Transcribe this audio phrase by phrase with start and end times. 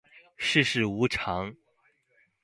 [0.35, 1.55] 世事无常